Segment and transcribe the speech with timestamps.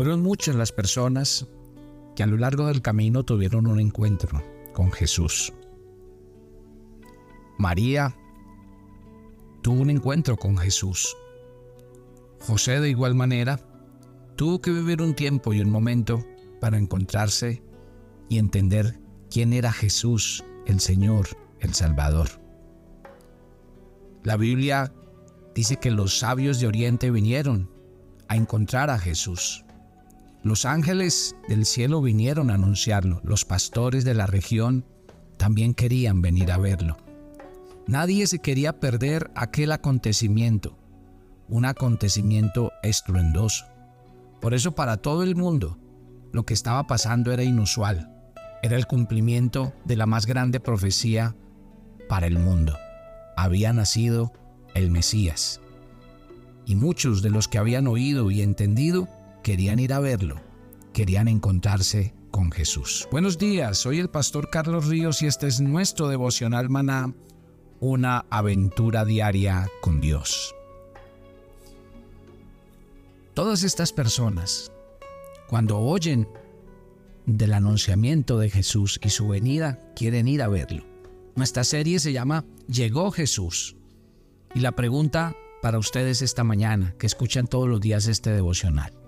[0.00, 1.46] Fueron muchas las personas
[2.16, 4.42] que a lo largo del camino tuvieron un encuentro
[4.72, 5.52] con Jesús.
[7.58, 8.16] María
[9.60, 11.14] tuvo un encuentro con Jesús.
[12.40, 13.60] José de igual manera
[14.36, 16.24] tuvo que vivir un tiempo y un momento
[16.62, 17.62] para encontrarse
[18.30, 18.98] y entender
[19.30, 21.26] quién era Jesús, el Señor,
[21.58, 22.28] el Salvador.
[24.24, 24.94] La Biblia
[25.54, 27.70] dice que los sabios de Oriente vinieron
[28.28, 29.62] a encontrar a Jesús.
[30.42, 33.20] Los ángeles del cielo vinieron a anunciarlo.
[33.24, 34.86] Los pastores de la región
[35.36, 36.96] también querían venir a verlo.
[37.86, 40.78] Nadie se quería perder aquel acontecimiento,
[41.48, 43.66] un acontecimiento estruendoso.
[44.40, 45.78] Por eso para todo el mundo
[46.32, 48.10] lo que estaba pasando era inusual.
[48.62, 51.36] Era el cumplimiento de la más grande profecía
[52.08, 52.78] para el mundo.
[53.36, 54.32] Había nacido
[54.74, 55.60] el Mesías.
[56.64, 59.08] Y muchos de los que habían oído y entendido
[59.42, 60.40] querían ir a verlo,
[60.92, 63.08] querían encontrarse con Jesús.
[63.10, 67.14] Buenos días, soy el pastor Carlos Ríos y este es nuestro devocional maná
[67.80, 70.54] una aventura diaria con Dios.
[73.34, 74.70] Todas estas personas,
[75.48, 76.28] cuando oyen
[77.26, 80.84] del anunciamiento de Jesús y su venida, quieren ir a verlo.
[81.36, 83.76] Nuestra serie se llama Llegó Jesús.
[84.54, 88.99] Y la pregunta para ustedes esta mañana, que escuchan todos los días este devocional.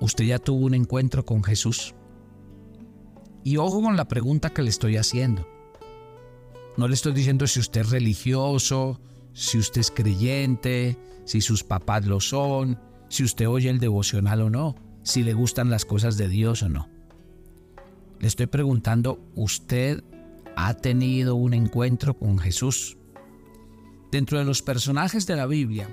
[0.00, 1.94] ¿Usted ya tuvo un encuentro con Jesús?
[3.44, 5.46] Y ojo con la pregunta que le estoy haciendo.
[6.76, 9.00] No le estoy diciendo si usted es religioso,
[9.32, 14.50] si usted es creyente, si sus papás lo son, si usted oye el devocional o
[14.50, 16.88] no, si le gustan las cosas de Dios o no.
[18.18, 20.02] Le estoy preguntando, ¿usted
[20.56, 22.98] ha tenido un encuentro con Jesús?
[24.10, 25.88] Dentro de los personajes de la Biblia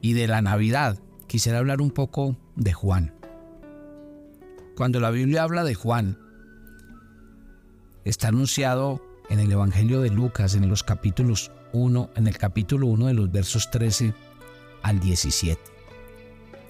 [0.00, 0.98] y de la Navidad,
[1.34, 3.12] quisiera hablar un poco de Juan.
[4.76, 6.16] Cuando la Biblia habla de Juan,
[8.04, 13.06] está anunciado en el Evangelio de Lucas en los capítulos 1, en el capítulo 1
[13.06, 14.14] de los versos 13
[14.84, 15.60] al 17.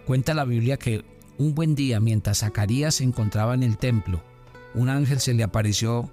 [0.07, 1.05] Cuenta la Biblia que
[1.37, 4.25] un buen día mientras Zacarías se encontraba en el templo,
[4.73, 6.11] un ángel se le apareció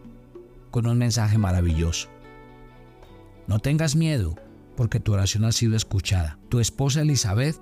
[0.71, 2.09] con un mensaje maravilloso.
[3.47, 4.35] No tengas miedo,
[4.75, 6.37] porque tu oración ha sido escuchada.
[6.49, 7.55] Tu esposa Elizabeth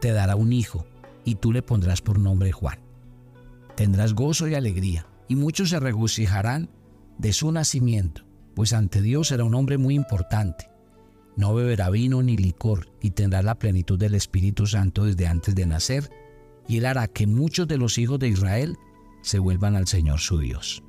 [0.00, 0.86] te dará un hijo,
[1.24, 2.78] y tú le pondrás por nombre Juan.
[3.74, 6.70] Tendrás gozo y alegría y muchos se regocijarán
[7.18, 8.22] de su nacimiento,
[8.54, 10.70] pues ante Dios será un hombre muy importante.
[11.36, 15.66] No beberá vino ni licor y tendrá la plenitud del Espíritu Santo desde antes de
[15.66, 16.10] nacer,
[16.68, 18.76] y él hará que muchos de los hijos de Israel
[19.22, 20.82] se vuelvan al Señor su Dios.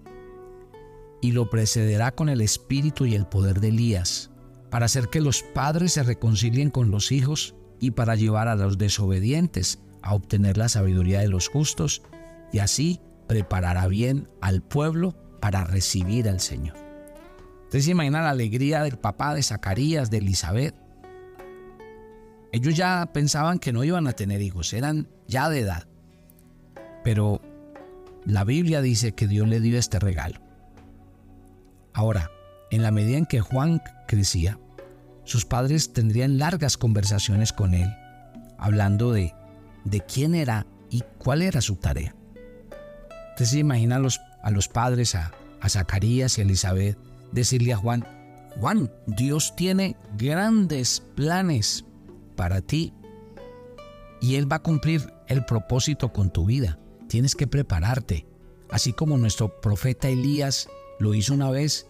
[1.21, 4.31] Y lo precederá con el espíritu y el poder de Elías,
[4.69, 8.77] para hacer que los padres se reconcilien con los hijos y para llevar a los
[8.77, 12.01] desobedientes a obtener la sabiduría de los justos,
[12.51, 16.75] y así preparará bien al pueblo para recibir al Señor.
[17.65, 20.75] Ustedes se imaginan la alegría del papá de Zacarías, de Elizabeth.
[22.53, 25.87] Ellos ya pensaban que no iban a tener hijos, eran ya de edad.
[27.03, 27.41] Pero
[28.25, 30.39] la Biblia dice que Dios le dio este regalo.
[31.93, 32.31] Ahora,
[32.71, 34.59] en la medida en que Juan crecía,
[35.27, 37.93] sus padres tendrían largas conversaciones con él,
[38.57, 39.33] hablando de,
[39.83, 42.15] de quién era y cuál era su tarea.
[43.37, 46.97] Usted imagina a los, a los padres, a, a Zacarías y a Elizabeth,
[47.33, 48.05] decirle a Juan,
[48.61, 51.83] Juan, Dios tiene grandes planes
[52.37, 52.93] para ti
[54.21, 56.79] y Él va a cumplir el propósito con tu vida.
[57.09, 58.25] Tienes que prepararte.
[58.69, 61.87] Así como nuestro profeta Elías lo hizo una vez,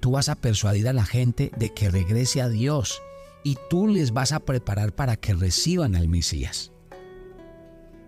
[0.00, 3.00] tú vas a persuadir a la gente de que regrese a Dios
[3.44, 6.72] y tú les vas a preparar para que reciban al Mesías.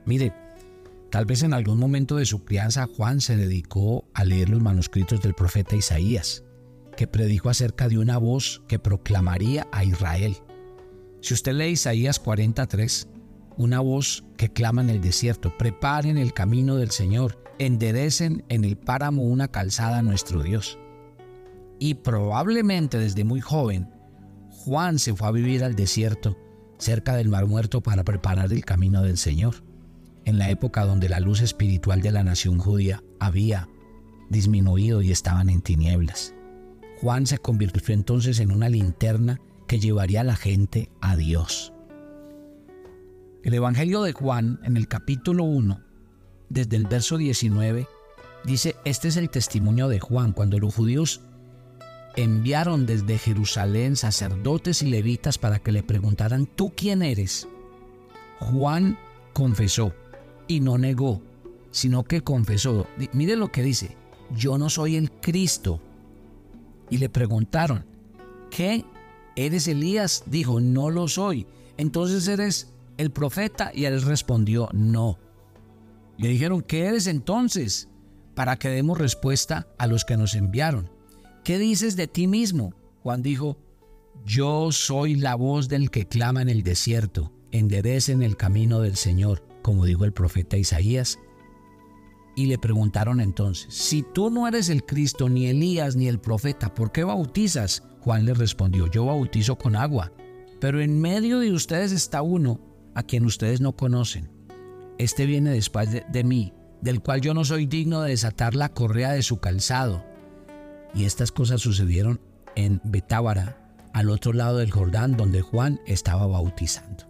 [0.04, 0.34] Mire,
[1.12, 5.20] Tal vez en algún momento de su crianza Juan se dedicó a leer los manuscritos
[5.20, 6.42] del profeta Isaías,
[6.96, 10.38] que predijo acerca de una voz que proclamaría a Israel.
[11.20, 13.08] Si usted lee Isaías 43,
[13.58, 18.78] una voz que clama en el desierto, preparen el camino del Señor, enderecen en el
[18.78, 20.78] páramo una calzada a nuestro Dios.
[21.78, 23.90] Y probablemente desde muy joven,
[24.50, 26.38] Juan se fue a vivir al desierto,
[26.78, 29.56] cerca del Mar Muerto, para preparar el camino del Señor
[30.24, 33.68] en la época donde la luz espiritual de la nación judía había
[34.30, 36.34] disminuido y estaban en tinieblas.
[37.00, 41.72] Juan se convirtió entonces en una linterna que llevaría a la gente a Dios.
[43.42, 45.80] El Evangelio de Juan, en el capítulo 1,
[46.48, 47.88] desde el verso 19,
[48.44, 51.22] dice, este es el testimonio de Juan, cuando los judíos
[52.16, 57.48] enviaron desde Jerusalén sacerdotes y levitas para que le preguntaran, ¿tú quién eres?
[58.38, 58.98] Juan
[59.32, 59.94] confesó
[60.48, 61.22] y no negó,
[61.70, 62.86] sino que confesó.
[63.12, 63.96] Mire lo que dice,
[64.36, 65.80] yo no soy el Cristo.
[66.90, 67.86] Y le preguntaron,
[68.50, 68.84] ¿qué?
[69.36, 70.24] ¿Eres Elías?
[70.26, 71.46] Dijo, no lo soy.
[71.78, 75.18] Entonces eres el profeta y él respondió, no.
[76.18, 77.88] Le dijeron, ¿qué eres entonces?
[78.34, 80.90] Para que demos respuesta a los que nos enviaron.
[81.44, 82.72] ¿Qué dices de ti mismo?
[83.02, 83.58] Juan dijo,
[84.24, 89.44] yo soy la voz del que clama en el desierto, enderecen el camino del Señor,
[89.62, 91.18] como dijo el profeta Isaías.
[92.36, 96.72] Y le preguntaron entonces, si tú no eres el Cristo, ni Elías, ni el profeta,
[96.72, 97.82] ¿por qué bautizas?
[98.00, 100.12] Juan le respondió, yo bautizo con agua,
[100.60, 102.60] pero en medio de ustedes está uno
[102.94, 104.30] a quien ustedes no conocen.
[104.98, 109.12] Este viene después de, mí, del cual yo no soy digno de desatar la correa
[109.12, 110.04] de su calzado.
[110.94, 112.20] Y estas cosas sucedieron
[112.54, 113.56] en Betábara,
[113.92, 117.04] al otro lado del Jordán, donde Juan estaba bautizando.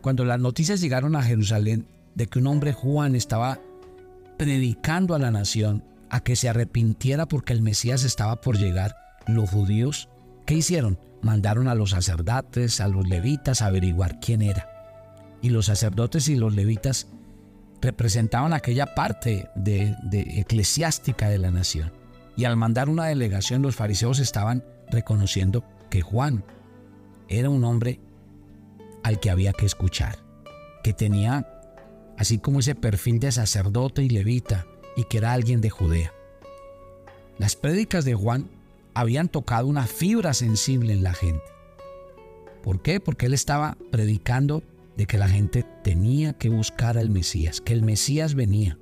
[0.00, 3.60] Cuando las noticias llegaron a Jerusalén de que un hombre Juan estaba
[4.36, 8.96] predicando a la nación a que se arrepintiera porque el Mesías estaba por llegar,
[9.26, 10.08] los judíos,
[10.46, 10.98] ¿qué hicieron?
[11.22, 14.68] Mandaron a los sacerdotes, a los levitas a averiguar quién era.
[15.40, 17.08] Y los sacerdotes y los levitas
[17.80, 21.92] representaban aquella parte de, eclesiástica de la nación.
[22.36, 26.44] Y al mandar una delegación, los fariseos estaban reconociendo que Juan
[27.28, 28.00] era un hombre
[29.02, 30.18] al que había que escuchar,
[30.82, 31.46] que tenía
[32.18, 34.66] así como ese perfil de sacerdote y levita,
[34.96, 36.12] y que era alguien de Judea.
[37.38, 38.48] Las prédicas de Juan
[38.94, 41.42] habían tocado una fibra sensible en la gente.
[42.62, 43.00] ¿Por qué?
[43.00, 44.62] Porque él estaba predicando
[44.96, 48.78] de que la gente tenía que buscar al Mesías, que el Mesías venía.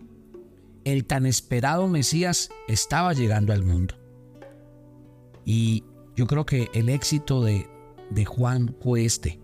[0.85, 3.95] El tan esperado Mesías estaba llegando al mundo.
[5.45, 5.85] Y
[6.17, 7.69] yo creo que el éxito de,
[8.11, 9.41] de Juan fue este.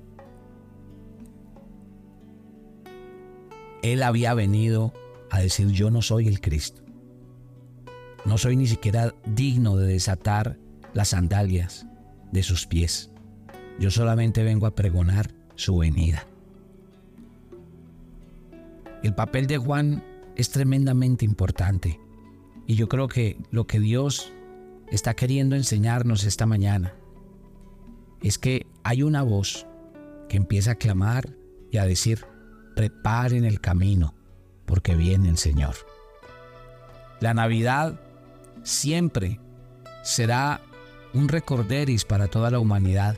[3.83, 4.93] Él había venido
[5.31, 6.83] a decir yo no soy el Cristo.
[8.25, 10.59] No soy ni siquiera digno de desatar
[10.93, 11.87] las sandalias
[12.33, 13.11] de sus pies.
[13.79, 16.27] Yo solamente vengo a pregonar su venida.
[19.03, 20.05] El papel de Juan
[20.39, 22.01] es tremendamente importante
[22.65, 24.33] y yo creo que lo que Dios
[24.91, 26.95] está queriendo enseñarnos esta mañana
[28.23, 29.67] es que hay una voz
[30.29, 31.35] que empieza a clamar
[31.71, 32.25] y a decir,
[32.77, 34.15] preparen el camino,
[34.65, 35.75] porque viene el Señor.
[37.21, 38.01] La Navidad
[38.63, 39.41] siempre
[40.03, 40.61] será
[41.15, 43.17] un recorderis para toda la humanidad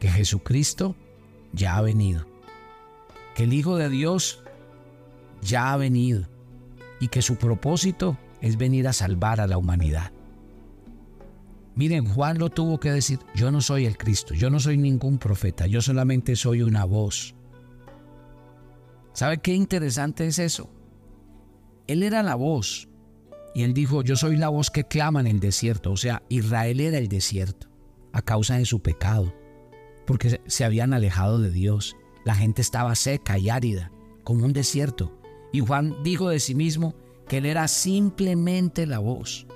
[0.00, 0.96] que Jesucristo
[1.52, 2.26] ya ha venido,
[3.34, 4.42] que el Hijo de Dios
[5.42, 6.26] ya ha venido
[7.00, 10.12] y que su propósito es venir a salvar a la humanidad.
[11.74, 15.18] Miren, Juan lo tuvo que decir, yo no soy el Cristo, yo no soy ningún
[15.18, 17.36] profeta, yo solamente soy una voz
[19.16, 20.68] ¿Sabe qué interesante es eso?
[21.86, 22.86] Él era la voz.
[23.54, 25.90] Y él dijo, yo soy la voz que clama en el desierto.
[25.90, 27.66] O sea, Israel era el desierto
[28.12, 29.34] a causa de su pecado.
[30.06, 31.96] Porque se habían alejado de Dios.
[32.26, 33.90] La gente estaba seca y árida,
[34.22, 35.18] como un desierto.
[35.52, 36.94] Y Juan dijo de sí mismo
[37.28, 39.46] que él era simplemente la voz.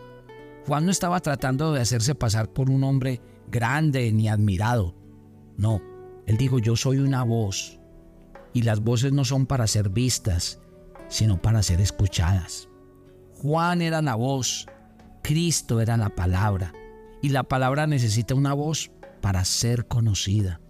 [0.67, 4.95] Juan no estaba tratando de hacerse pasar por un hombre grande ni admirado.
[5.57, 5.83] No,
[6.27, 7.81] él dijo, yo soy una voz
[8.53, 10.61] y las voces no son para ser vistas,
[11.09, 12.69] sino para ser escuchadas.
[13.35, 14.67] Juan era la voz,
[15.23, 16.73] Cristo era la palabra,
[17.23, 20.61] y la palabra necesita una voz para ser conocida.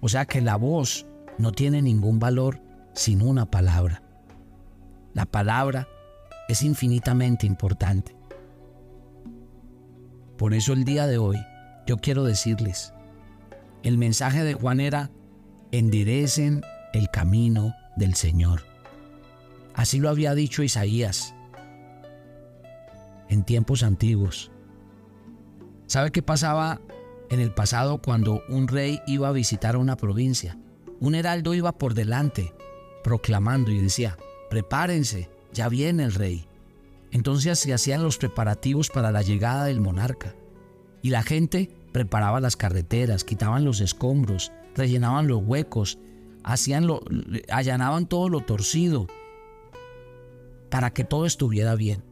[0.00, 1.06] O sea que la voz
[1.38, 2.60] no tiene ningún valor
[2.94, 4.02] sin una palabra.
[5.18, 5.88] La palabra
[6.46, 8.14] es infinitamente importante.
[10.36, 11.36] Por eso el día de hoy
[11.88, 12.92] yo quiero decirles,
[13.82, 15.10] el mensaje de Juan era,
[15.72, 18.62] enderecen el camino del Señor.
[19.74, 21.34] Así lo había dicho Isaías
[23.28, 24.52] en tiempos antiguos.
[25.88, 26.80] ¿Sabe qué pasaba
[27.28, 30.56] en el pasado cuando un rey iba a visitar una provincia?
[31.00, 32.54] Un heraldo iba por delante
[33.02, 34.16] proclamando y decía,
[34.48, 36.46] prepárense, ya viene el rey.
[37.10, 40.34] Entonces se hacían los preparativos para la llegada del monarca.
[41.02, 45.98] Y la gente preparaba las carreteras, quitaban los escombros, rellenaban los huecos,
[46.44, 47.02] hacían lo,
[47.50, 49.06] allanaban todo lo torcido
[50.70, 52.04] para que todo estuviera bien.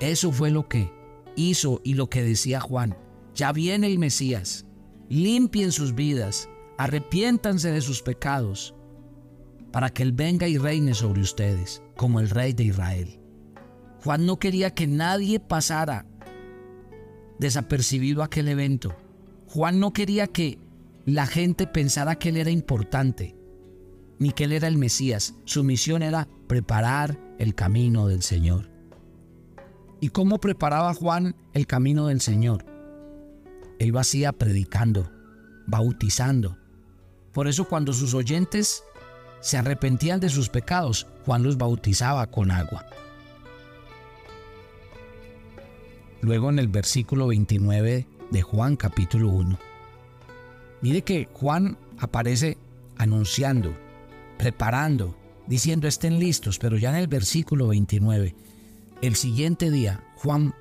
[0.00, 0.90] Eso fue lo que
[1.36, 2.96] hizo y lo que decía Juan.
[3.34, 4.66] Ya viene el Mesías.
[5.08, 8.74] Limpien sus vidas, arrepiéntanse de sus pecados,
[9.72, 13.20] para que Él venga y reine sobre ustedes, como el Rey de Israel.
[14.02, 16.06] Juan no quería que nadie pasara
[17.38, 18.96] desapercibido aquel evento.
[19.46, 20.58] Juan no quería que
[21.04, 23.34] la gente pensara que él era importante.
[24.20, 25.34] ni que él era el Mesías.
[25.44, 28.68] Su misión era preparar el camino del Señor.
[30.00, 32.66] ¿Y cómo preparaba Juan el camino del Señor?
[33.78, 35.08] Él lo hacía predicando,
[35.68, 36.58] bautizando.
[37.32, 38.82] Por eso cuando sus oyentes
[39.40, 42.86] se arrepentían de sus pecados, Juan los bautizaba con agua.
[46.20, 49.58] Luego en el versículo 29 de Juan capítulo 1.
[50.82, 52.58] Mire que Juan aparece
[52.96, 53.72] anunciando,
[54.36, 55.16] preparando,
[55.46, 58.34] diciendo estén listos, pero ya en el versículo 29,
[59.00, 60.54] el siguiente día Juan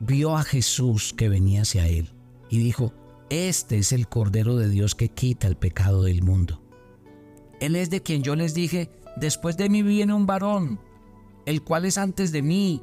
[0.00, 2.10] vio a Jesús que venía hacia él
[2.48, 2.92] y dijo,
[3.30, 6.63] este es el Cordero de Dios que quita el pecado del mundo.
[7.60, 10.80] Él es de quien yo les dije, después de mí viene un varón,
[11.46, 12.82] el cual es antes de mí,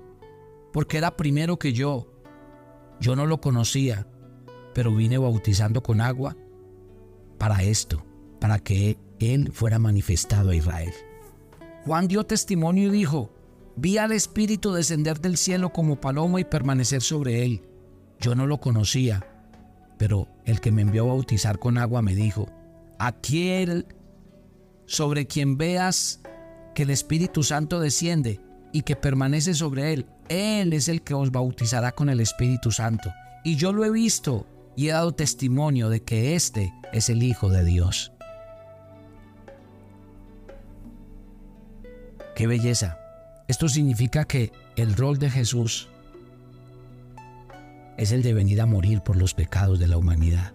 [0.72, 2.08] porque era primero que yo.
[3.00, 4.08] Yo no lo conocía,
[4.74, 6.36] pero vine bautizando con agua
[7.38, 8.04] para esto,
[8.40, 10.94] para que Él fuera manifestado a Israel.
[11.86, 13.34] Juan dio testimonio y dijo,
[13.76, 17.64] vi al Espíritu descender del cielo como paloma y permanecer sobre Él.
[18.20, 19.26] Yo no lo conocía,
[19.98, 22.48] pero el que me envió a bautizar con agua me dijo,
[23.00, 23.88] aquel
[24.92, 26.20] sobre quien veas
[26.76, 28.42] que el Espíritu Santo desciende
[28.74, 33.10] y que permanece sobre él, Él es el que os bautizará con el Espíritu Santo.
[33.46, 34.46] Y yo lo he visto
[34.76, 38.12] y he dado testimonio de que este es el Hijo de Dios.
[42.36, 42.98] ¡Qué belleza!
[43.48, 45.88] Esto significa que el rol de Jesús
[47.98, 50.54] es el de venir a morir por los pecados de la humanidad,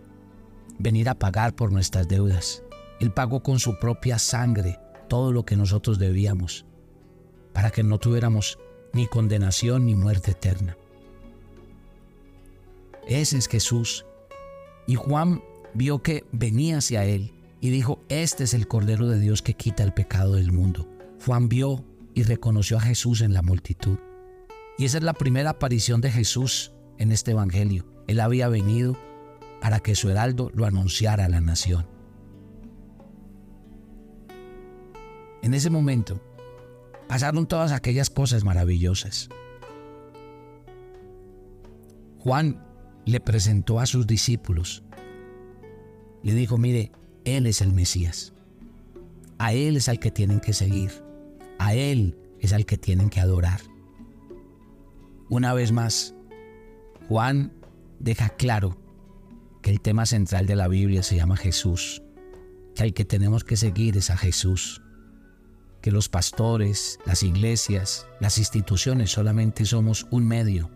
[0.79, 2.63] venir a pagar por nuestras deudas.
[3.01, 6.65] Él pagó con su propia sangre todo lo que nosotros debíamos,
[7.53, 8.59] para que no tuviéramos
[8.93, 10.77] ni condenación ni muerte eterna.
[13.07, 14.05] Ese es Jesús.
[14.87, 15.43] Y Juan
[15.75, 19.83] vio que venía hacia él y dijo, este es el Cordero de Dios que quita
[19.83, 20.89] el pecado del mundo.
[21.25, 21.85] Juan vio
[22.15, 23.99] y reconoció a Jesús en la multitud.
[24.79, 27.87] Y esa es la primera aparición de Jesús en este Evangelio.
[28.07, 28.97] Él había venido
[29.61, 31.96] para que su heraldo lo anunciara a la nación.
[35.43, 36.21] En ese momento
[37.09, 39.29] pasaron todas aquellas cosas maravillosas.
[42.19, 42.65] Juan
[43.05, 44.83] le presentó a sus discípulos.
[46.23, 46.91] Le dijo, mire,
[47.25, 48.33] Él es el Mesías.
[49.39, 50.91] A Él es al que tienen que seguir.
[51.59, 53.61] A Él es al que tienen que adorar.
[55.29, 56.15] Una vez más,
[57.09, 57.53] Juan
[57.99, 58.77] deja claro
[59.63, 62.03] que el tema central de la Biblia se llama Jesús,
[62.75, 64.83] que al que tenemos que seguir es a Jesús,
[65.87, 70.69] que los pastores, las iglesias, las instituciones solamente somos un medio,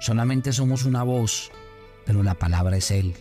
[0.00, 1.50] solamente somos una voz,
[2.06, 3.12] pero la palabra es Él,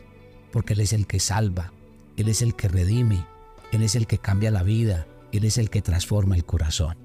[0.54, 1.74] porque Él es el que salva,
[2.16, 3.26] Él es el que redime,
[3.74, 6.96] Él es el que cambia la vida, Él es el que transforma el corazón.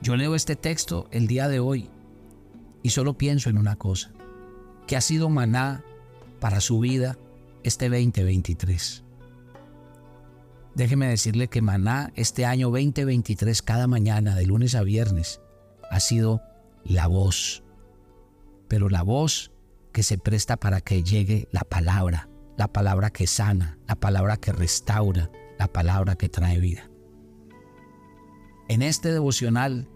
[0.00, 1.90] Yo leo este texto el día de hoy
[2.84, 4.12] y solo pienso en una cosa,
[4.86, 5.82] que ha sido maná
[6.38, 7.18] para su vida
[7.64, 9.07] este 2023.
[10.78, 15.40] Déjeme decirle que maná este año 2023 cada mañana, de lunes a viernes,
[15.90, 16.40] ha sido
[16.84, 17.64] la voz.
[18.68, 19.50] Pero la voz
[19.90, 24.52] que se presta para que llegue la palabra, la palabra que sana, la palabra que
[24.52, 26.88] restaura, la palabra que trae vida.
[28.68, 29.88] En este devocional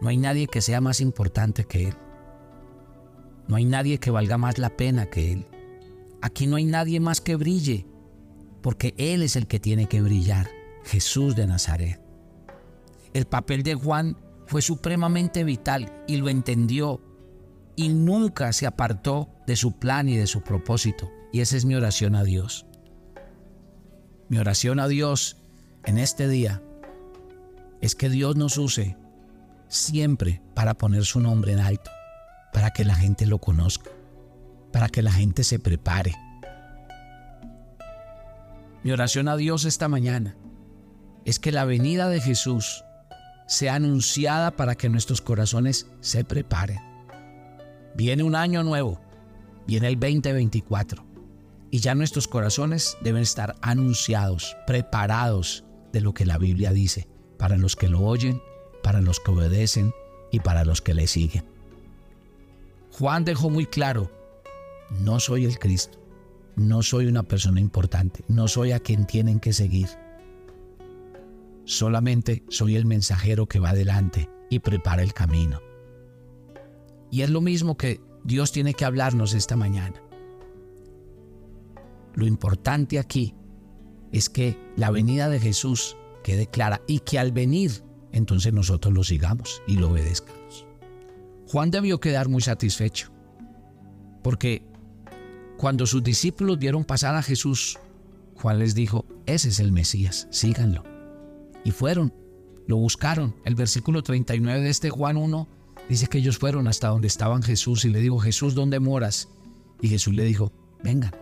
[0.00, 1.94] no hay nadie que sea más importante que Él.
[3.48, 5.46] No hay nadie que valga más la pena que Él.
[6.22, 7.88] Aquí no hay nadie más que brille,
[8.64, 10.48] porque Él es el que tiene que brillar,
[10.84, 12.00] Jesús de Nazaret.
[13.12, 14.16] El papel de Juan
[14.46, 17.02] fue supremamente vital y lo entendió
[17.76, 21.10] y nunca se apartó de su plan y de su propósito.
[21.30, 22.64] Y esa es mi oración a Dios.
[24.30, 25.36] Mi oración a Dios
[25.84, 26.62] en este día
[27.82, 28.96] es que Dios nos use
[29.68, 31.90] siempre para poner su nombre en alto,
[32.50, 33.90] para que la gente lo conozca,
[34.72, 36.14] para que la gente se prepare.
[38.84, 40.36] Mi oración a Dios esta mañana
[41.24, 42.84] es que la venida de Jesús
[43.48, 46.78] sea anunciada para que nuestros corazones se preparen.
[47.96, 49.00] Viene un año nuevo,
[49.66, 51.04] viene el 2024,
[51.72, 57.56] y ya nuestros corazones deben estar anunciados, preparados de lo que la Biblia dice, para
[57.56, 58.40] los que lo oyen
[58.84, 59.94] para los que obedecen
[60.30, 61.44] y para los que le siguen.
[62.92, 64.12] Juan dejó muy claro,
[65.00, 65.98] no soy el Cristo,
[66.56, 69.88] no soy una persona importante, no soy a quien tienen que seguir.
[71.64, 75.60] Solamente soy el mensajero que va adelante y prepara el camino.
[77.10, 80.02] Y es lo mismo que Dios tiene que hablarnos esta mañana.
[82.14, 83.34] Lo importante aquí
[84.12, 87.82] es que la venida de Jesús quede clara y que al venir
[88.12, 90.66] entonces nosotros lo sigamos y lo obedezcamos.
[91.48, 93.10] Juan debió quedar muy satisfecho
[94.22, 94.62] porque
[95.56, 97.78] cuando sus discípulos vieron pasar a Jesús,
[98.36, 100.82] Juan les dijo, ese es el Mesías, síganlo.
[101.64, 102.12] Y fueron,
[102.66, 103.34] lo buscaron.
[103.44, 105.48] El versículo 39 de este Juan 1
[105.88, 109.28] dice que ellos fueron hasta donde estaban Jesús y le dijo, Jesús, ¿dónde moras?
[109.80, 111.12] Y Jesús le dijo, vengan,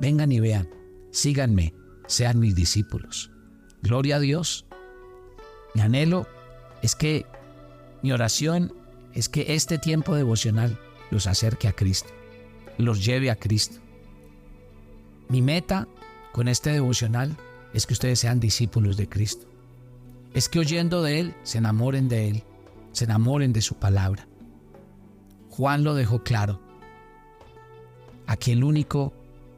[0.00, 0.68] vengan y vean,
[1.10, 1.74] síganme,
[2.06, 3.30] sean mis discípulos.
[3.82, 4.66] Gloria a Dios.
[5.74, 6.26] Mi anhelo
[6.82, 7.26] es que
[8.02, 8.72] mi oración
[9.14, 10.78] es que este tiempo devocional
[11.10, 12.10] los acerque a Cristo,
[12.78, 13.80] los lleve a Cristo.
[15.28, 15.86] Mi meta
[16.32, 17.36] con este devocional
[17.74, 19.46] es que ustedes sean discípulos de Cristo.
[20.32, 22.44] Es que oyendo de Él se enamoren de Él,
[22.92, 24.28] se enamoren de su palabra.
[25.50, 26.60] Juan lo dejó claro.
[28.26, 29.12] Aquí el único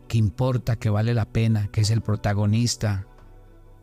[0.09, 3.07] que importa, que vale la pena, que es el protagonista,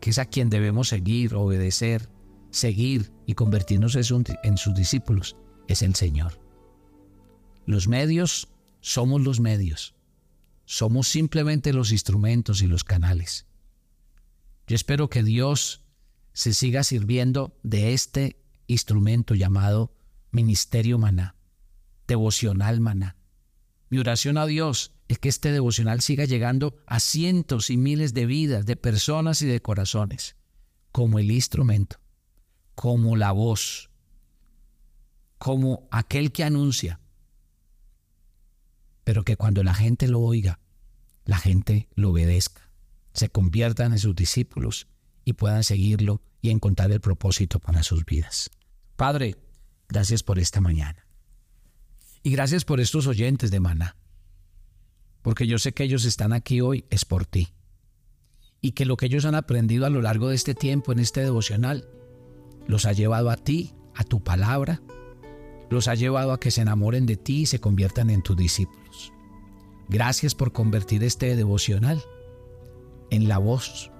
[0.00, 2.08] que es a quien debemos seguir, obedecer,
[2.50, 5.36] seguir y convertirnos en sus discípulos,
[5.68, 6.40] es el Señor.
[7.66, 8.48] Los medios
[8.80, 9.94] somos los medios.
[10.64, 13.46] Somos simplemente los instrumentos y los canales.
[14.66, 15.82] Yo espero que Dios
[16.32, 19.94] se siga sirviendo de este instrumento llamado
[20.30, 21.36] Ministerio Maná,
[22.06, 23.16] devocional Maná.
[23.88, 28.26] Mi oración a Dios es que este devocional siga llegando a cientos y miles de
[28.26, 30.36] vidas, de personas y de corazones,
[30.92, 31.96] como el instrumento,
[32.74, 33.88] como la voz,
[35.38, 37.00] como aquel que anuncia,
[39.08, 40.60] pero que cuando la gente lo oiga,
[41.24, 42.68] la gente lo obedezca,
[43.14, 44.86] se conviertan en sus discípulos
[45.24, 48.50] y puedan seguirlo y encontrar el propósito para sus vidas.
[48.96, 49.36] Padre,
[49.88, 51.06] gracias por esta mañana.
[52.22, 53.96] Y gracias por estos oyentes de Maná.
[55.22, 57.54] Porque yo sé que ellos están aquí hoy es por ti.
[58.60, 61.22] Y que lo que ellos han aprendido a lo largo de este tiempo en este
[61.22, 61.88] devocional
[62.66, 64.82] los ha llevado a ti, a tu palabra,
[65.70, 69.12] los ha llevado a que se enamoren de ti y se conviertan en tus discípulos.
[69.88, 72.02] Gracias por convertir este devocional
[73.10, 73.90] en la voz,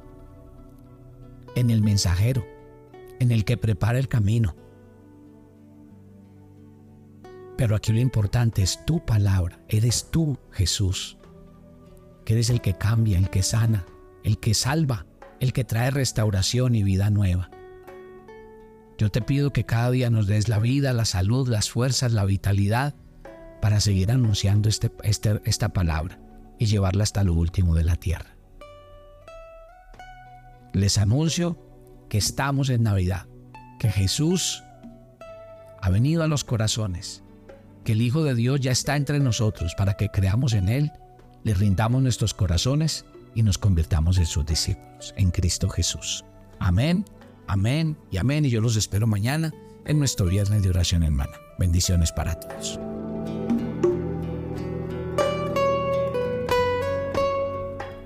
[1.54, 2.44] en el mensajero,
[3.20, 4.54] en el que prepara el camino
[7.58, 11.18] pero aquí lo importante es tu palabra, eres tú Jesús,
[12.24, 13.84] que eres el que cambia, el que sana,
[14.22, 15.06] el que salva,
[15.40, 17.50] el que trae restauración y vida nueva.
[18.98, 22.24] Yo te pido que cada día nos des la vida, la salud, las fuerzas, la
[22.24, 22.94] vitalidad
[23.62, 26.18] para seguir anunciando este, este, esta palabra
[26.58, 28.36] y llevarla hasta lo último de la tierra.
[30.72, 31.56] Les anuncio
[32.08, 33.26] que estamos en Navidad,
[33.78, 34.64] que Jesús
[35.80, 37.22] ha venido a los corazones
[37.84, 40.92] que el Hijo de Dios ya está entre nosotros para que creamos en Él,
[41.44, 46.24] le rindamos nuestros corazones y nos convirtamos en sus discípulos, en Cristo Jesús.
[46.58, 47.04] Amén,
[47.48, 48.44] amén y amén.
[48.44, 49.52] Y yo los espero mañana
[49.84, 51.32] en nuestro viernes de oración hermana.
[51.58, 52.78] Bendiciones para todos.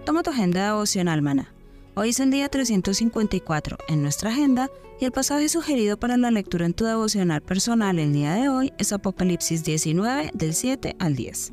[0.06, 1.52] Toma tu agenda devocional, hermana
[1.94, 6.64] Hoy es el día 354 en nuestra agenda y el pasaje sugerido para la lectura
[6.64, 11.52] en tu devocional personal el día de hoy es Apocalipsis 19 del 7 al 10.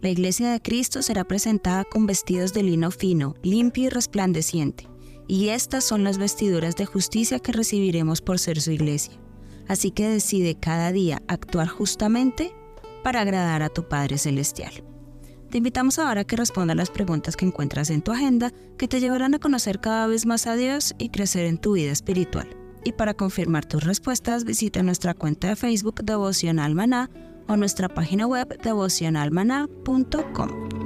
[0.00, 4.88] La iglesia de Cristo será presentada con vestidos de lino fino, limpio y resplandeciente,
[5.28, 9.14] y estas son las vestiduras de justicia que recibiremos por ser su iglesia.
[9.68, 12.54] Así que decide cada día actuar justamente
[13.02, 14.72] para agradar a tu Padre Celestial.
[15.50, 19.00] Te invitamos ahora a que respondas las preguntas que encuentras en tu agenda que te
[19.00, 22.48] llevarán a conocer cada vez más a Dios y crecer en tu vida espiritual.
[22.84, 27.10] Y para confirmar tus respuestas, visita nuestra cuenta de Facebook Devocional Maná
[27.48, 30.81] o nuestra página web devocionalmaná.com.